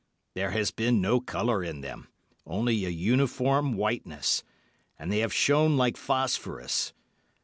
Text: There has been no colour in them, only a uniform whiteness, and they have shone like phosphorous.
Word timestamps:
There 0.33 0.49
has 0.49 0.71
been 0.71 0.99
no 0.99 1.19
colour 1.21 1.63
in 1.63 1.81
them, 1.81 2.07
only 2.47 2.85
a 2.85 2.89
uniform 2.89 3.73
whiteness, 3.73 4.43
and 4.97 5.11
they 5.13 5.19
have 5.19 5.31
shone 5.31 5.77
like 5.77 5.95
phosphorous. 5.95 6.91